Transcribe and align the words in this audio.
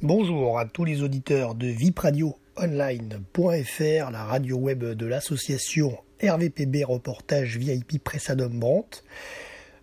Bonjour 0.00 0.60
à 0.60 0.64
tous 0.64 0.84
les 0.84 1.02
auditeurs 1.02 1.56
de 1.56 1.66
vipradioonline.fr, 1.66 4.10
la 4.12 4.24
radio 4.24 4.56
web 4.56 4.84
de 4.84 5.06
l'association 5.06 5.98
RVPB 6.22 6.84
Reportage 6.84 7.58
VIP 7.58 8.04
Pressadom 8.04 8.60
Brandt. 8.60 9.02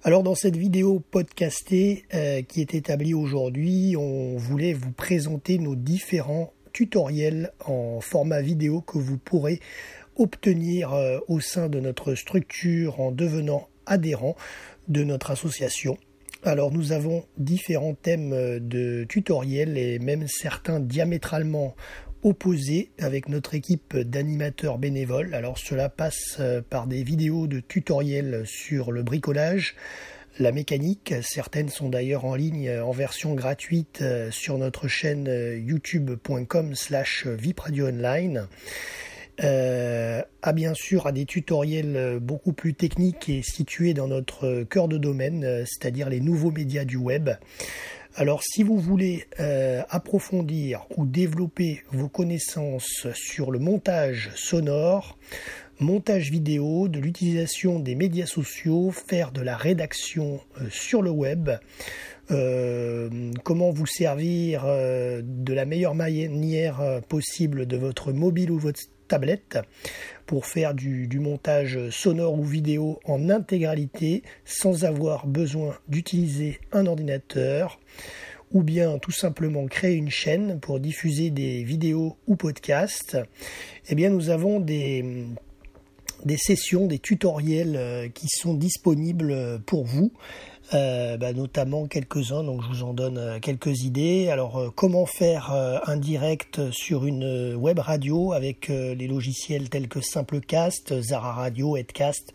Alors 0.06 0.24
dans 0.24 0.34
cette 0.34 0.56
vidéo 0.56 1.02
podcastée 1.12 2.06
euh, 2.14 2.42
qui 2.44 2.62
est 2.62 2.76
établie 2.76 3.14
aujourd'hui, 3.14 3.98
on 3.98 4.38
voulait 4.38 4.72
vous 4.72 4.94
présenter 4.94 5.58
nos 5.58 5.76
différents 5.76 6.54
tutoriels 6.72 7.52
en 7.66 8.00
format 8.00 8.40
vidéo 8.40 8.80
que 8.80 8.98
vous 8.98 9.18
pourrez 9.18 9.60
obtenir 10.16 10.94
euh, 10.94 11.20
au 11.28 11.42
sein 11.42 11.68
de 11.68 11.82
notre 11.82 12.16
structure 12.16 13.02
en 13.02 13.12
devenant 13.12 13.68
adhérent 13.86 14.38
de 14.88 15.04
notre 15.04 15.32
association. 15.32 15.98
Alors 16.48 16.72
nous 16.72 16.92
avons 16.92 17.26
différents 17.40 17.96
thèmes 17.96 18.32
euh, 18.32 18.60
de 18.60 19.04
tutoriels 19.10 19.80
et 19.80 19.98
même 19.98 20.28
certains 20.28 20.80
diamétralement 20.80 21.76
opposés 22.22 22.92
avec 23.00 23.30
notre 23.30 23.56
équipe 23.56 23.98
d'animateurs 23.98 24.78
bénévoles. 24.78 25.34
Alors 25.34 25.58
cela 25.58 25.90
passe 25.90 26.38
euh, 26.40 26.62
par 26.62 26.86
des 26.86 27.02
vidéos 27.02 27.48
de 27.48 27.62
tutoriels 27.62 28.44
sur 28.46 28.92
le 28.92 29.02
bricolage, 29.02 29.76
la 30.38 30.52
mécanique. 30.52 31.16
Certaines 31.24 31.70
sont 31.70 31.90
d'ailleurs 31.90 32.26
en 32.26 32.36
ligne 32.36 32.70
euh, 32.70 32.86
en 32.86 32.92
version 32.92 33.34
gratuite 33.34 34.04
sur 34.30 34.60
notre 34.60 34.88
chaîne 34.88 35.28
youtube.com 35.28 36.76
slash 36.76 37.26
vipradioonline 37.26 38.48
euh, 39.44 40.22
à 40.42 40.54
bien 40.54 40.74
sûr 40.74 41.08
à 41.08 41.12
des 41.12 41.26
tutoriels 41.26 41.98
euh, 41.98 42.20
beaucoup 42.20 42.54
plus 42.54 42.74
techniques 42.74 43.28
et 43.30 43.42
situés 43.42 43.94
dans 43.94 44.08
notre 44.08 44.46
euh, 44.46 44.64
cœur 44.64 44.88
de 44.88 44.98
domaine, 44.98 45.44
euh, 45.44 45.66
c'est-à-dire 45.66 46.10
les 46.10 46.22
nouveaux 46.22 46.52
médias 46.52 46.86
du 46.86 46.98
web. 46.98 47.32
Alors 48.18 48.44
si 48.44 48.64
vous 48.64 48.80
voulez 48.80 49.26
approfondir 49.90 50.86
ou 50.96 51.06
développer 51.06 51.84
vos 51.92 52.08
connaissances 52.08 53.08
sur 53.14 53.52
le 53.52 53.60
montage 53.60 54.32
sonore, 54.36 55.18
montage 55.82 56.32
vidéo, 56.32 56.88
de 56.88 57.00
l'utilisation 57.00 57.78
des 57.78 57.94
médias 57.94 58.26
sociaux, 58.26 58.92
faire 58.92 59.34
de 59.34 59.42
la 59.42 59.58
rédaction 59.58 60.40
sur 60.72 61.02
le 61.02 61.10
web, 61.10 61.50
comment 63.44 63.72
vous 63.72 63.86
servir 63.86 64.64
de 64.64 65.54
la 65.54 65.66
meilleure 65.66 65.94
manière 65.94 67.02
possible 67.10 67.66
de 67.66 67.76
votre 67.76 68.14
mobile 68.14 68.50
ou 68.50 68.60
votre 68.60 68.80
tablette 69.08 69.60
pour 70.26 70.46
faire 70.46 70.74
du, 70.74 71.08
montage 71.20 71.90
sonore 71.90 72.34
ou 72.34 72.44
vidéo 72.44 73.00
en 73.06 73.30
intégralité 73.30 74.24
sans 74.44 74.86
avoir 74.86 75.28
besoin 75.28 75.78
d'utiliser 75.88 76.60
un 76.72 76.86
ordinateur 76.86 77.80
ou 78.52 78.64
bien 78.64 78.98
tout 79.00 79.12
simplement 79.12 79.66
créer 79.68 79.96
une 79.96 80.10
chaîne 80.10 80.60
pour 80.60 80.80
diffuser 80.80 81.30
des 81.30 81.64
vidéos 81.64 82.18
ou 82.28 82.36
podcasts, 82.36 83.18
eh 83.90 83.96
bien 83.96 84.10
nous 84.10 84.30
avons 84.30 84.60
des, 84.60 85.26
sessions, 86.38 86.86
des 86.86 87.00
tutoriels 87.00 87.76
euh, 87.76 88.08
qui 88.10 88.28
sont 88.30 88.54
disponibles 88.54 89.62
pour 89.66 89.86
vous 89.86 90.12
euh, 90.74 91.16
bah, 91.18 91.32
notamment 91.32 91.86
quelques-uns, 91.86 92.44
donc 92.44 92.64
je 92.64 92.68
vous 92.70 92.84
en 92.84 92.94
donne 92.94 93.20
euh, 93.20 93.40
quelques 93.40 93.84
idées. 93.84 94.30
Alors 94.30 94.58
euh, 94.58 94.72
comment 94.74 95.06
faire 95.06 95.52
un 95.86 95.98
direct 95.98 96.72
sur 96.72 97.06
une 97.06 97.54
web 97.56 97.78
radio 97.78 98.34
avec 98.34 98.70
les 98.70 99.08
logiciels 99.08 99.70
tels 99.70 99.88
que 99.88 100.02
Simplecast, 100.02 101.02
Zara 101.02 101.34
Radio, 101.34 101.78
Edcast, 101.78 102.34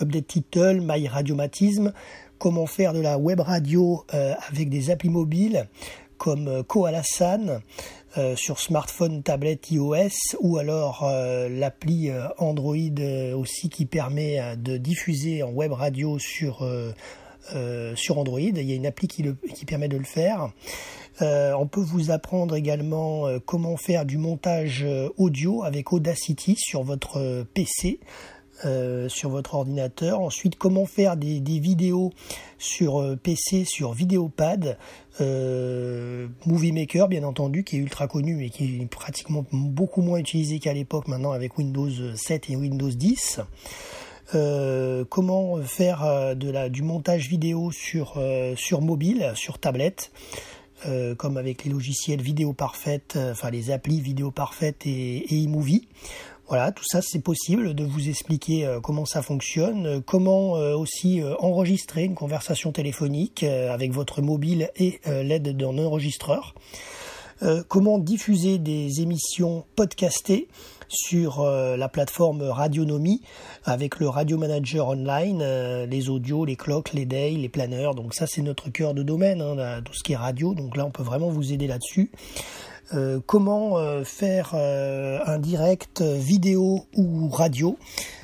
Update 0.00 0.26
Title, 0.26 0.80
My 0.82 1.08
comment 2.38 2.66
faire 2.66 2.92
de 2.92 3.00
la 3.00 3.18
web 3.18 3.40
radio 3.40 4.04
avec 4.10 4.68
des 4.68 4.90
applis 4.90 5.08
mobiles 5.08 5.66
comme 6.18 6.62
Koalasan 6.64 7.60
euh, 8.18 8.36
sur 8.36 8.58
smartphone, 8.58 9.22
tablette, 9.22 9.70
iOS 9.70 10.36
ou 10.40 10.58
alors 10.58 11.10
l'appli 11.48 12.10
Android 12.38 12.76
aussi 13.34 13.68
qui 13.68 13.86
permet 13.86 14.56
de 14.56 14.76
diffuser 14.76 15.42
en 15.42 15.50
web 15.50 15.72
radio 15.72 16.18
sur 16.18 16.64
euh, 17.54 17.96
sur 17.96 18.18
Android. 18.18 18.40
Il 18.40 18.62
y 18.62 18.72
a 18.72 18.76
une 18.76 18.86
appli 18.86 19.08
qui, 19.08 19.24
permet 19.66 19.88
de 19.88 19.96
le 19.96 20.04
faire. 20.04 20.50
Euh, 21.22 21.52
on 21.54 21.66
peut 21.66 21.80
vous 21.80 22.10
apprendre 22.10 22.54
également 22.54 23.26
euh, 23.26 23.38
comment 23.44 23.76
faire 23.76 24.04
du 24.04 24.18
montage 24.18 24.86
audio 25.16 25.64
avec 25.64 25.92
Audacity 25.92 26.56
sur 26.56 26.82
votre 26.82 27.44
PC. 27.54 27.98
sur 29.08 29.30
votre 29.30 29.54
ordinateur. 29.54 30.20
Ensuite, 30.20 30.56
comment 30.56 30.84
faire 30.84 31.16
des, 31.16 31.40
vidéos 31.40 32.12
sur 32.58 33.16
PC, 33.22 33.64
sur 33.64 33.94
Vidéopad, 33.94 34.76
Movie 35.18 36.72
Maker, 36.72 37.08
bien 37.08 37.24
entendu, 37.24 37.64
qui 37.64 37.76
est 37.76 37.80
ultra 37.80 38.06
connu 38.06 38.36
mais 38.36 38.50
qui 38.50 38.82
est 38.82 38.86
pratiquement 38.86 39.46
beaucoup 39.50 40.02
moins 40.02 40.18
utilisé 40.18 40.58
qu'à 40.58 40.74
l'époque 40.74 41.08
maintenant 41.08 41.32
avec 41.32 41.56
Windows 41.56 41.90
7 42.14 42.50
et 42.50 42.56
Windows 42.56 42.90
10. 42.90 43.40
Euh, 44.34 45.04
comment 45.08 45.60
faire 45.62 46.04
euh, 46.04 46.34
du 46.68 46.82
montage 46.82 47.28
vidéo 47.28 47.72
sur, 47.72 48.14
euh, 48.16 48.54
sur 48.56 48.80
mobile, 48.80 49.32
sur 49.34 49.58
tablette, 49.58 50.12
comme 51.18 51.36
avec 51.36 51.64
les 51.64 51.70
logiciels 51.70 52.22
Vidéo 52.22 52.54
Parfaite, 52.54 53.18
enfin 53.30 53.50
les 53.50 53.70
applis 53.70 54.00
Vidéo 54.00 54.30
Parfaite 54.30 54.86
et, 54.86 55.18
et 55.18 55.42
eMovie. 55.42 55.86
Voilà, 56.48 56.72
tout 56.72 56.84
ça 56.90 57.02
c'est 57.02 57.18
possible 57.18 57.74
de 57.74 57.84
vous 57.84 58.08
expliquer 58.08 58.78
comment 58.82 59.04
ça 59.04 59.20
fonctionne, 59.20 60.02
comment 60.06 60.52
aussi 60.52 61.20
enregistrer 61.40 62.04
une 62.04 62.14
conversation 62.14 62.72
téléphonique 62.72 63.42
avec 63.42 63.92
votre 63.92 64.22
mobile 64.22 64.70
et 64.76 65.00
l'aide 65.04 65.54
d'un 65.54 65.76
enregistreur. 65.76 66.54
Comment 67.68 67.98
diffuser 67.98 68.58
des 68.58 69.00
émissions 69.00 69.64
podcastées 69.76 70.48
sur 70.90 71.40
euh, 71.40 71.76
la 71.76 71.88
plateforme 71.88 72.42
Radionomie 72.42 73.22
avec 73.64 74.00
le 74.00 74.08
Radio 74.08 74.36
Manager 74.36 74.88
Online, 74.88 75.40
euh, 75.40 75.86
les 75.86 76.10
audios, 76.10 76.44
les 76.44 76.56
clocks, 76.56 76.92
les 76.92 77.06
days, 77.06 77.36
les 77.36 77.48
planeurs. 77.48 77.94
Donc 77.94 78.12
ça 78.12 78.26
c'est 78.26 78.42
notre 78.42 78.70
cœur 78.70 78.92
de 78.92 79.02
domaine, 79.02 79.40
hein, 79.40 79.80
tout 79.84 79.94
ce 79.94 80.02
qui 80.02 80.12
est 80.12 80.16
radio. 80.16 80.54
Donc 80.54 80.76
là 80.76 80.84
on 80.84 80.90
peut 80.90 81.04
vraiment 81.04 81.30
vous 81.30 81.52
aider 81.52 81.68
là-dessus. 81.68 82.10
Euh, 82.92 83.20
comment 83.24 83.76
faire 84.04 84.54
un 84.54 85.38
direct 85.38 86.02
vidéo 86.02 86.86
ou 86.96 87.28
radio 87.28 87.78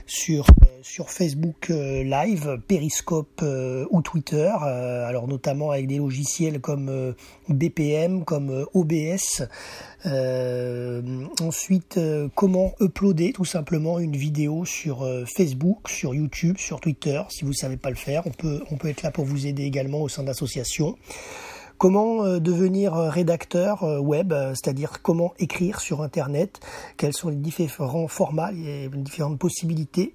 sur 0.06 0.46
sur 0.86 1.10
Facebook 1.10 1.68
Live, 1.68 2.58
Periscope 2.68 3.44
ou 3.90 4.02
Twitter, 4.02 4.52
alors 4.60 5.26
notamment 5.26 5.70
avec 5.70 5.86
des 5.86 5.98
logiciels 5.98 6.60
comme 6.60 7.14
BPM, 7.48 8.24
comme 8.24 8.66
OBS, 8.72 9.46
euh, 10.06 11.02
ensuite, 11.40 11.96
euh, 11.98 12.28
comment 12.34 12.72
uploader 12.80 13.32
tout 13.32 13.44
simplement 13.44 13.98
une 13.98 14.16
vidéo 14.16 14.64
sur 14.64 15.02
euh, 15.02 15.24
Facebook, 15.24 15.88
sur 15.88 16.14
YouTube, 16.14 16.58
sur 16.58 16.80
Twitter. 16.80 17.20
Si 17.28 17.42
vous 17.42 17.50
ne 17.50 17.56
savez 17.56 17.76
pas 17.76 17.90
le 17.90 17.96
faire, 17.96 18.26
on 18.26 18.30
peut, 18.30 18.62
on 18.70 18.76
peut 18.76 18.88
être 18.88 19.02
là 19.02 19.10
pour 19.10 19.24
vous 19.24 19.46
aider 19.46 19.64
également 19.64 20.02
au 20.02 20.08
sein 20.08 20.22
d'associations. 20.22 20.96
Comment 21.78 22.38
devenir 22.38 22.94
rédacteur 22.94 23.82
web, 24.02 24.32
c'est-à-dire 24.54 25.02
comment 25.02 25.34
écrire 25.38 25.80
sur 25.80 26.00
Internet, 26.00 26.58
quels 26.96 27.12
sont 27.12 27.28
les 27.28 27.36
différents 27.36 28.08
formats, 28.08 28.50
les 28.50 28.88
différentes 28.88 29.38
possibilités 29.38 30.14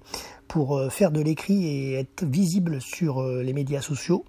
pour 0.52 0.92
faire 0.92 1.10
de 1.10 1.20
l'écrit 1.22 1.66
et 1.66 1.94
être 1.94 2.24
visible 2.24 2.80
sur 2.80 3.22
les 3.22 3.52
médias 3.54 3.80
sociaux. 3.80 4.26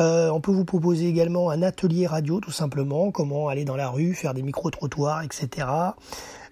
Euh, 0.00 0.30
on 0.30 0.40
peut 0.40 0.52
vous 0.52 0.64
proposer 0.64 1.06
également 1.06 1.50
un 1.50 1.62
atelier 1.62 2.06
radio 2.06 2.40
tout 2.40 2.50
simplement, 2.50 3.10
comment 3.10 3.48
aller 3.48 3.64
dans 3.64 3.76
la 3.76 3.90
rue, 3.90 4.14
faire 4.14 4.32
des 4.32 4.42
micro-trottoirs, 4.42 5.22
etc. 5.22 5.66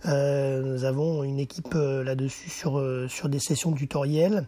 Euh, 0.06 0.62
nous 0.62 0.84
avons 0.84 1.22
une 1.24 1.38
équipe 1.38 1.74
euh, 1.74 2.04
là-dessus 2.04 2.50
sur, 2.50 2.82
sur 3.08 3.28
des 3.28 3.38
sessions 3.38 3.72
tutoriels. 3.72 4.46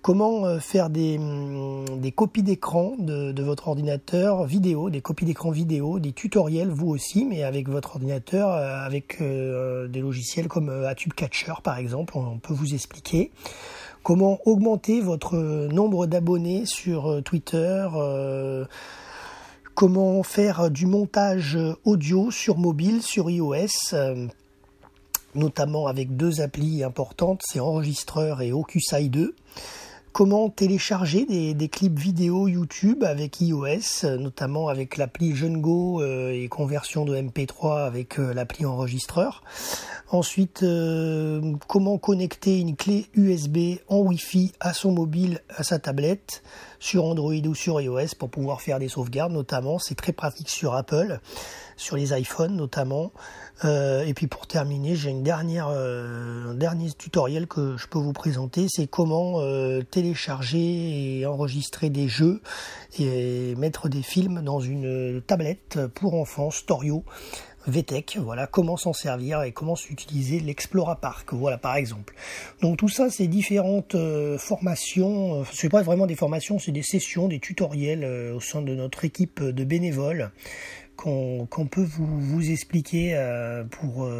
Comment 0.00 0.58
faire 0.60 0.90
des, 0.90 1.18
mm, 1.18 2.00
des 2.00 2.12
copies 2.12 2.42
d'écran 2.42 2.94
de, 2.98 3.42
votre 3.42 3.68
ordinateur 3.68 4.44
vidéo, 4.44 4.90
des 4.90 5.00
copies 5.00 5.24
d'écran 5.24 5.50
vidéo, 5.50 5.98
des 5.98 6.12
tutoriels 6.12 6.70
vous 6.70 6.88
aussi, 6.88 7.24
mais 7.24 7.42
avec 7.42 7.68
votre 7.68 7.96
ordinateur, 7.96 8.50
avec 8.50 9.20
des 9.20 10.00
logiciels 10.00 10.48
comme 10.48 10.68
Atube 10.68 11.12
Catcher 11.12 11.54
par 11.62 11.78
exemple, 11.78 12.16
on 12.16 12.38
peut 12.38 12.54
vous 12.54 12.74
expliquer. 12.74 13.30
Comment 14.02 14.38
augmenter 14.46 15.00
votre 15.00 15.36
nombre 15.36 16.06
d'abonnés 16.06 16.64
sur 16.64 17.10
euh, 17.10 17.20
Twitter, 17.20 17.86
euh, 17.94 18.64
comment 19.74 20.22
faire 20.22 20.70
du 20.70 20.86
montage 20.86 21.58
audio 21.84 22.30
sur 22.30 22.56
mobile, 22.56 23.02
sur 23.02 23.28
iOS, 23.28 23.92
euh, 23.92 24.26
notamment 25.34 25.88
avec 25.88 26.16
deux 26.16 26.40
applis 26.40 26.82
importantes, 26.84 27.42
c'est 27.44 27.60
Enregistreur 27.60 28.40
et 28.40 28.50
OcuSci 28.52 29.10
2 29.10 29.34
comment 30.12 30.48
télécharger 30.48 31.24
des, 31.26 31.68
clips 31.68 31.98
vidéo 31.98 32.48
YouTube 32.48 33.04
avec 33.04 33.40
iOS, 33.40 34.16
notamment 34.18 34.68
avec 34.68 34.96
l'appli 34.96 35.34
JeunGo 35.34 36.02
euh, 36.02 36.32
et 36.32 36.48
conversion 36.48 37.04
de 37.04 37.16
MP3 37.16 37.86
avec 37.86 38.18
euh, 38.18 38.32
l'appli 38.32 38.66
enregistreur. 38.66 39.42
Ensuite, 40.10 40.62
euh, 40.62 41.52
comment 41.66 41.98
connecter 41.98 42.60
une 42.60 42.76
clé 42.76 43.06
USB 43.12 43.76
en 43.88 43.98
Wi-Fi 43.98 44.52
à 44.58 44.72
son 44.72 44.90
mobile, 44.90 45.42
à 45.54 45.62
sa 45.62 45.78
tablette, 45.78 46.42
sur 46.78 47.04
Android 47.04 47.34
ou 47.34 47.54
sur 47.54 47.78
iOS 47.78 48.14
pour 48.18 48.30
pouvoir 48.30 48.62
faire 48.62 48.78
des 48.78 48.88
sauvegardes 48.88 49.32
notamment. 49.32 49.78
C'est 49.78 49.96
très 49.96 50.12
pratique 50.12 50.48
sur 50.48 50.74
Apple. 50.74 51.20
sur 51.76 51.96
les 51.96 52.18
iPhones 52.18 52.56
notamment. 52.56 53.12
et 53.62 54.12
puis 54.14 54.26
pour 54.26 54.48
terminer, 54.48 54.96
j'ai 54.96 55.10
une 55.10 55.22
dernière, 55.22 55.68
un 55.68 56.54
dernier 56.54 56.90
tutoriel 56.90 57.46
que 57.46 57.76
je 57.76 57.86
peux 57.86 58.00
vous 58.00 58.12
présenter, 58.12 58.66
c'est 58.68 58.88
comment 58.88 59.40
télécharger 59.88 61.20
et 61.20 61.26
enregistrer 61.26 61.88
des 61.88 62.08
jeux 62.08 62.40
et 62.98 63.54
mettre 63.56 63.88
des 63.88 64.02
films 64.02 64.42
dans 64.42 64.58
une 64.58 65.22
tablette 65.24 65.78
pour 65.94 66.14
enfants 66.14 66.50
Storio. 66.50 67.04
VTech, 67.66 68.18
voilà 68.18 68.46
comment 68.46 68.76
s'en 68.76 68.92
servir 68.92 69.42
et 69.42 69.52
comment 69.52 69.76
s'utiliser 69.76 70.40
l'Explora 70.40 70.96
Park, 70.96 71.32
voilà 71.32 71.58
par 71.58 71.76
exemple. 71.76 72.14
Donc 72.62 72.78
tout 72.78 72.88
ça, 72.88 73.10
c'est 73.10 73.26
différentes 73.26 73.94
euh, 73.94 74.38
formations, 74.38 75.40
euh, 75.40 75.44
c'est 75.52 75.68
pas 75.68 75.82
vraiment 75.82 76.06
des 76.06 76.14
formations, 76.14 76.58
c'est 76.58 76.72
des 76.72 76.82
sessions, 76.82 77.28
des 77.28 77.40
tutoriels 77.40 78.04
euh, 78.04 78.34
au 78.34 78.40
sein 78.40 78.62
de 78.62 78.74
notre 78.74 79.04
équipe 79.04 79.42
de 79.42 79.64
bénévoles 79.64 80.30
qu'on 80.96 81.46
peut 81.70 81.86
vous, 81.88 82.50
expliquer 82.50 83.16
pour, 83.70 84.10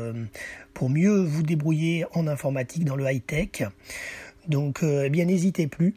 pour 0.74 0.88
mieux 0.88 1.24
vous 1.24 1.42
débrouiller 1.42 2.04
en 2.14 2.28
informatique 2.28 2.84
dans 2.84 2.94
le 2.94 3.04
high-tech. 3.04 3.64
Donc 4.46 4.84
eh 4.84 5.10
bien 5.10 5.24
n'hésitez 5.24 5.66
plus. 5.66 5.96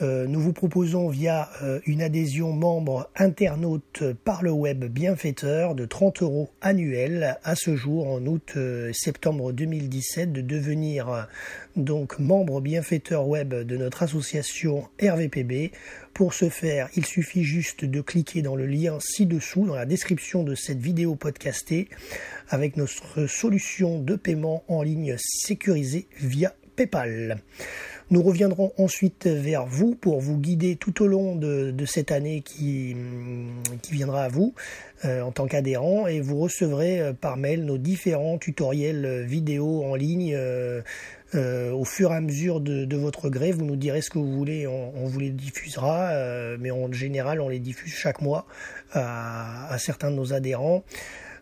Euh, 0.00 0.26
nous 0.28 0.38
vous 0.38 0.52
proposons 0.52 1.08
via 1.08 1.50
euh, 1.62 1.80
une 1.84 2.02
adhésion 2.02 2.52
membre 2.52 3.10
internaute 3.16 4.04
par 4.24 4.44
le 4.44 4.52
web 4.52 4.84
bienfaiteur 4.84 5.74
de 5.74 5.86
30 5.86 6.22
euros 6.22 6.50
annuels 6.60 7.36
à 7.42 7.56
ce 7.56 7.74
jour 7.74 8.06
en 8.06 8.24
août-septembre 8.24 9.50
euh, 9.50 9.52
2017 9.52 10.32
de 10.32 10.40
devenir 10.40 11.26
donc 11.74 12.20
membre 12.20 12.60
bienfaiteur 12.60 13.26
web 13.26 13.52
de 13.52 13.76
notre 13.76 14.04
association 14.04 14.88
RVPB. 15.02 15.72
Pour 16.14 16.32
ce 16.32 16.48
faire, 16.48 16.88
il 16.94 17.04
suffit 17.04 17.42
juste 17.42 17.84
de 17.84 18.00
cliquer 18.00 18.40
dans 18.40 18.54
le 18.54 18.66
lien 18.66 18.98
ci-dessous 19.00 19.66
dans 19.66 19.74
la 19.74 19.86
description 19.86 20.44
de 20.44 20.54
cette 20.54 20.78
vidéo 20.78 21.16
podcastée 21.16 21.88
avec 22.48 22.76
notre 22.76 23.26
solution 23.26 24.00
de 24.00 24.14
paiement 24.14 24.62
en 24.68 24.82
ligne 24.82 25.16
sécurisée 25.18 26.06
via 26.20 26.54
PayPal. 26.78 27.38
Nous 28.10 28.22
reviendrons 28.22 28.72
ensuite 28.78 29.26
vers 29.26 29.66
vous 29.66 29.94
pour 29.94 30.20
vous 30.20 30.38
guider 30.38 30.76
tout 30.76 31.02
au 31.02 31.06
long 31.06 31.36
de, 31.36 31.74
cette 31.84 32.10
année 32.10 32.40
qui, 32.40 32.96
qui 33.82 33.92
viendra 33.92 34.22
à 34.22 34.28
vous 34.28 34.54
euh, 35.04 35.20
en 35.20 35.30
tant 35.30 35.46
qu'adhérent 35.46 36.06
et 36.06 36.20
vous 36.20 36.38
recevrez 36.38 37.00
euh, 37.00 37.12
par 37.12 37.36
mail 37.36 37.66
nos 37.66 37.76
différents 37.76 38.38
tutoriels 38.38 39.04
euh, 39.04 39.22
vidéo 39.24 39.84
en 39.84 39.94
ligne 39.94 40.38
au 41.34 41.84
fur 41.84 42.12
et 42.12 42.14
à 42.14 42.20
mesure 42.22 42.60
de, 42.60 42.96
votre 42.96 43.28
gré. 43.28 43.52
Vous 43.52 43.66
nous 43.66 43.76
direz 43.76 44.00
ce 44.00 44.08
que 44.08 44.18
vous 44.18 44.32
voulez, 44.32 44.66
on, 44.66 45.04
vous 45.04 45.20
les 45.20 45.28
diffusera, 45.28 46.10
mais 46.58 46.70
en 46.70 46.90
général 46.90 47.42
on 47.42 47.50
les 47.50 47.58
diffuse 47.58 47.92
chaque 47.92 48.22
mois 48.22 48.46
à 48.94 49.76
certains 49.78 50.10
de 50.10 50.16
nos 50.16 50.32
adhérents. 50.32 50.84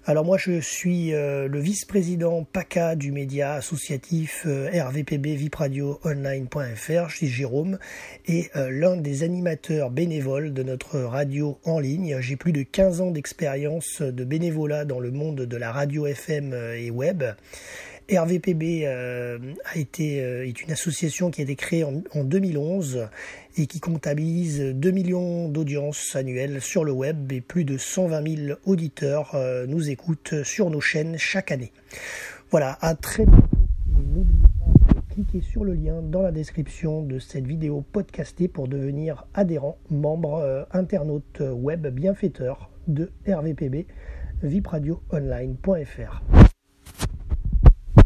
Alors 0.09 0.25
moi 0.25 0.39
je 0.39 0.61
suis 0.61 1.13
euh, 1.13 1.49
le 1.49 1.59
vice-président 1.59 2.45
PACA 2.45 2.95
du 2.95 3.11
média 3.11 3.55
associatif 3.55 4.45
euh, 4.47 4.71
RVPB 4.73 5.35
vipradioonline.fr, 5.35 7.09
je 7.09 7.17
suis 7.17 7.27
Jérôme, 7.27 7.81
et 8.25 8.49
euh, 8.55 8.71
l'un 8.71 8.97
des 8.97 9.25
animateurs 9.25 9.91
bénévoles 9.91 10.55
de 10.55 10.63
notre 10.63 11.01
radio 11.01 11.59
en 11.65 11.81
ligne. 11.81 12.19
J'ai 12.21 12.37
plus 12.37 12.53
de 12.53 12.63
15 12.63 13.01
ans 13.01 13.11
d'expérience 13.11 14.01
de 14.01 14.23
bénévolat 14.23 14.85
dans 14.85 15.01
le 15.01 15.11
monde 15.11 15.41
de 15.41 15.57
la 15.57 15.73
radio 15.73 16.07
FM 16.07 16.55
et 16.77 16.93
web. 16.93 17.25
RVPB 18.11 18.85
euh, 18.85 19.39
a 19.65 19.79
été, 19.79 20.23
euh, 20.23 20.47
est 20.47 20.63
une 20.63 20.71
association 20.71 21.31
qui 21.31 21.41
a 21.41 21.45
été 21.45 21.57
créée 21.57 21.83
en, 21.83 22.03
2011 22.25 23.09
et 23.57 23.67
qui 23.67 23.81
comptabilise 23.81 24.61
2 24.61 24.91
millions 24.91 25.49
d'audiences 25.49 26.15
annuelles 26.15 26.61
sur 26.61 26.85
le 26.85 26.93
web 26.93 27.33
et 27.33 27.41
plus 27.41 27.65
de 27.65 27.77
120 27.77 28.47
000 28.47 28.59
auditeurs 28.65 29.35
euh, 29.35 29.67
nous 29.67 29.91
écoutent 29.91 30.45
sur 30.45 30.71
nos 30.71 30.81
chaînes 30.81 31.19
chaque 31.19 31.51
année. 31.51 31.73
Voilà, 32.51 32.79
à 32.81 32.95
très 32.95 33.27
bientôt. 33.27 33.43
N'oubliez 33.89 34.49
pas 34.61 34.95
de 34.95 35.15
cliquer 35.15 35.41
sur 35.41 35.65
le 35.65 35.75
lien 35.75 36.01
dans 36.01 36.23
la 36.23 36.31
description 36.31 37.03
de 37.03 37.19
cette 37.19 37.47
vidéo 37.47 37.85
podcastée 37.93 38.47
pour 38.47 38.69
devenir 38.69 39.27
adhérent, 39.35 39.79
membre, 39.91 40.67
internaute 40.71 41.41
web 41.41 41.89
bienfaiteur 41.89 42.71
de 42.87 43.11
RVPB, 43.27 43.87
vipradioonline.fr. 44.43 46.23